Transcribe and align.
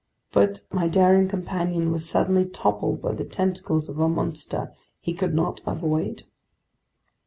But 0.31 0.61
my 0.71 0.87
daring 0.87 1.27
companion 1.27 1.91
was 1.91 2.09
suddenly 2.09 2.45
toppled 2.47 3.03
by 3.03 3.11
the 3.13 3.23
tentacles 3.23 3.87
of 3.87 3.99
a 3.99 4.09
monster 4.09 4.73
he 4.99 5.13
could 5.13 5.35
not 5.35 5.61
avoid. 5.67 6.23